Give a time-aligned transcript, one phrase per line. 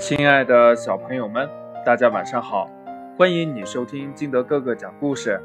[0.00, 1.46] 亲爱的小朋友们，
[1.84, 2.70] 大家晚上好！
[3.18, 5.38] 欢迎你收听金德哥哥讲故事。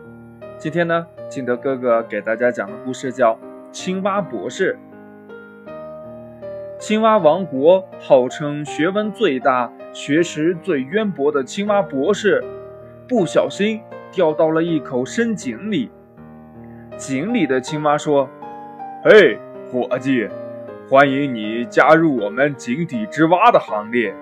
[0.58, 3.33] 今天呢，金德哥哥给大家讲的故事叫
[3.73, 4.77] 《青蛙博士》。
[6.79, 12.41] 青蛙王国号称学问最大、学识最渊博的青蛙博士，
[13.09, 15.91] 不小心掉到了一口深井里。
[16.95, 18.29] 井里的青蛙说
[19.03, 19.37] ：“嘿，
[19.69, 20.29] 伙计，
[20.89, 24.15] 欢迎你加入我们井底之蛙的行列。”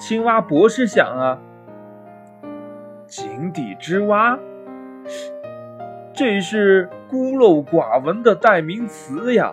[0.00, 1.38] 青蛙博士想啊，
[3.06, 4.38] 井底之蛙，
[6.14, 9.52] 这是孤陋寡闻的代名词呀！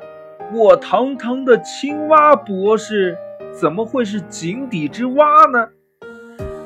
[0.53, 3.17] 我堂堂的青蛙博士，
[3.52, 5.67] 怎么会是井底之蛙呢？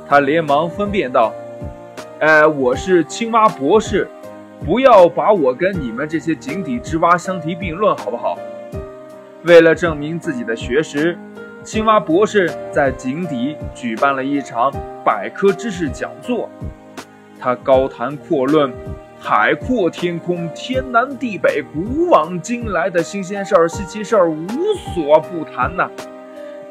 [0.07, 1.33] 他连忙分辨道
[2.21, 4.07] ：“哎，我是青蛙博士，
[4.63, 8.37] 不要把我跟你们这些井底之蛙相提并论，好不好？”
[9.43, 11.17] 为了证明自己的学识。
[11.63, 14.71] 青蛙博士在井底举办了一场
[15.05, 16.49] 百科知识讲座，
[17.39, 18.73] 他高谈阔论，
[19.19, 24.47] 海阔天空，天南地北，古往今来的新鲜事儿、稀奇事儿无
[24.95, 25.87] 所不谈呐。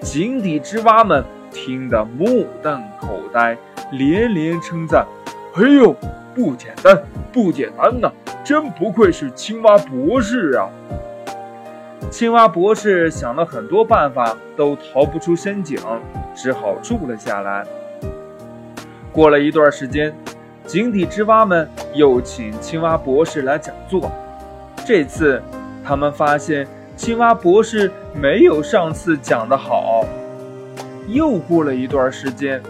[0.01, 3.57] 井底之蛙们听得目瞪口呆，
[3.93, 5.07] 连连称赞
[5.55, 5.95] ：“哎呦，
[6.35, 7.01] 不简单，
[7.33, 8.11] 不简单呐！
[8.43, 10.69] 真不愧是青蛙博士啊！”
[12.11, 15.79] 青蛙博士想了很多办法，都逃不出深井，
[16.35, 17.65] 只好住了下来。
[19.13, 20.13] 过了一段时间，
[20.67, 24.11] 井底之蛙们又请青蛙博士来讲座。
[24.85, 25.41] 这次，
[25.85, 26.67] 他们发现
[26.97, 30.05] 青蛙博士没有上次讲得好。
[31.07, 32.61] 又过了一段时间，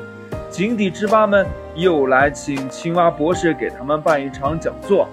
[0.50, 5.08] 井底之蛙们又来请青蛙博士给他们办一场讲座，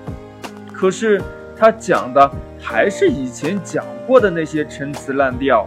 [0.73, 1.21] 可是
[1.57, 2.31] 他讲的。
[2.59, 5.65] 还是以前讲过的那些陈词滥调，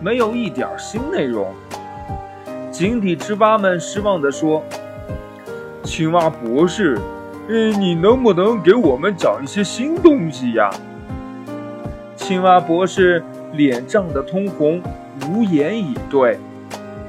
[0.00, 1.54] 没有一点新内容。
[2.72, 4.62] 井底之蛙们失望地说
[5.84, 6.98] ：“青蛙博士，
[7.48, 10.68] 嗯，你能不能给我们讲一些新东西呀？”
[12.16, 13.22] 青蛙博士
[13.52, 14.82] 脸涨得通红，
[15.28, 16.36] 无言以对。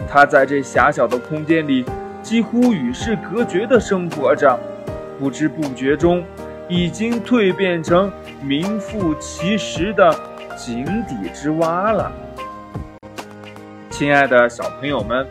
[0.07, 1.83] 他在这狭小的空间里，
[2.21, 4.57] 几乎与世隔绝地生活着，
[5.19, 6.23] 不知不觉中。
[6.67, 8.11] 已经蜕变成
[8.41, 10.11] 名副其实的
[10.57, 12.11] 井底之蛙了。
[13.91, 15.25] 亲爱的小朋友们，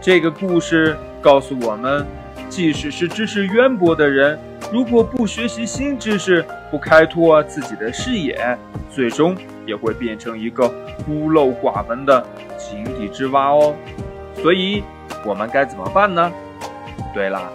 [0.00, 2.06] 这个故事告诉我们，
[2.48, 4.38] 即使是知识渊博的人，
[4.72, 8.56] 如果不学习新知识，不开拓自己的视野，
[8.90, 9.36] 最终
[9.66, 10.66] 也会变成一个
[11.04, 12.26] 孤陋寡闻的
[12.58, 13.74] 井底之蛙哦。
[14.36, 14.82] 所以，
[15.26, 16.32] 我们该怎么办呢？
[17.12, 17.52] 对了，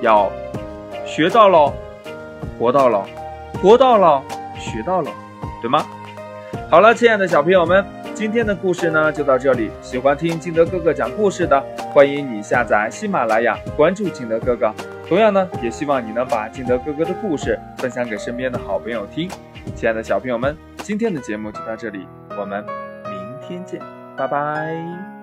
[0.00, 0.32] 要
[1.06, 1.74] 学到喽。
[2.58, 3.06] 活到老，
[3.62, 4.22] 活到老，
[4.58, 5.10] 学到老，
[5.60, 5.84] 对吗？
[6.70, 9.70] 好了，亲爱的小朋友们，今天的故事呢就到这里。
[9.80, 11.60] 喜欢听金德哥哥讲故事的，
[11.92, 14.72] 欢迎你下载喜马拉雅，关注金德哥哥。
[15.08, 19.28] 同样呢，也希望你能把金德哥哥的故事分享给身边的好朋友听。
[19.74, 22.06] 亲爱的小朋友们，今天的节目就到这里，
[22.38, 22.64] 我们
[23.04, 23.80] 明天见，
[24.16, 25.21] 拜拜。